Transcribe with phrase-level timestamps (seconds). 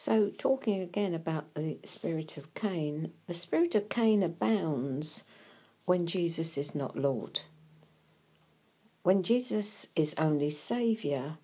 [0.00, 5.24] So, talking again about the spirit of Cain, the spirit of Cain abounds
[5.86, 7.40] when Jesus is not Lord.
[9.02, 11.38] When Jesus is only Saviour,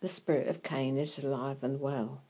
[0.00, 2.20] the spirit of Cain is alive and well.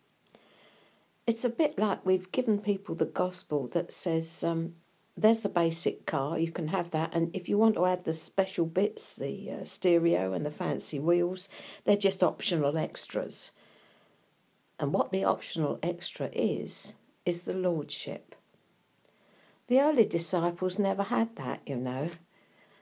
[1.27, 4.77] It's a bit like we've given people the gospel that says, um,
[5.17, 8.15] there's the basic car, you can have that, and if you want to add the
[8.15, 11.49] special bits, the uh, stereo and the fancy wheels,
[11.83, 13.51] they're just optional extras.
[14.79, 16.95] And what the optional extra is,
[17.27, 18.35] is the Lordship.
[19.67, 22.11] The early disciples never had that, you know.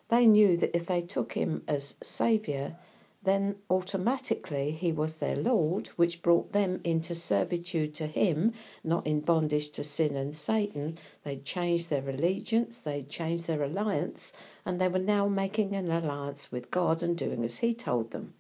[0.09, 2.77] They knew that if they took him as Saviour,
[3.25, 8.53] then automatically he was their Lord, which brought them into servitude to him,
[8.85, 10.97] not in bondage to sin and Satan.
[11.25, 14.33] They'd changed their allegiance, they'd changed their alliance,
[14.65, 18.35] and they were now making an alliance with God and doing as he told them.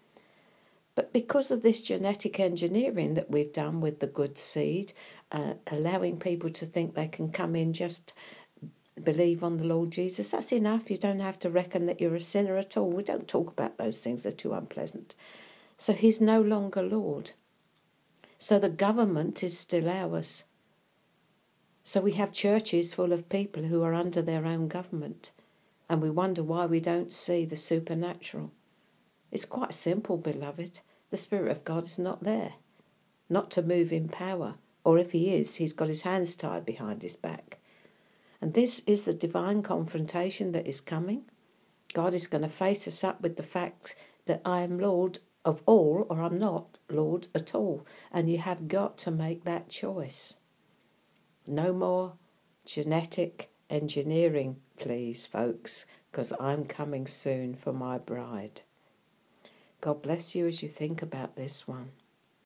[0.97, 4.95] But because of this genetic engineering that we've done with the good seed,
[5.31, 8.15] uh, allowing people to think they can come in just
[9.05, 10.91] believe on the Lord Jesus, that's enough.
[10.91, 12.91] You don't have to reckon that you're a sinner at all.
[12.91, 15.15] We don't talk about those things, they're too unpleasant.
[15.77, 17.33] So he's no longer Lord.
[18.39, 20.45] So the government is still ours.
[21.85, 25.33] So we have churches full of people who are under their own government,
[25.91, 28.51] and we wonder why we don't see the supernatural.
[29.37, 30.81] It's quite simple, beloved.
[31.11, 32.55] The Spirit of God is not there,
[33.29, 37.03] not to move in power, or if He is, He's got His hands tied behind
[37.03, 37.59] His back.
[38.41, 41.27] And this is the divine confrontation that is coming.
[41.93, 45.61] God is going to face us up with the fact that I am Lord of
[45.67, 47.87] all, or I'm not Lord at all.
[48.11, 50.39] And you have got to make that choice.
[51.47, 52.15] No more
[52.65, 58.63] genetic engineering, please, folks, because I'm coming soon for my bride.
[59.87, 61.93] God bless you as you think about this one.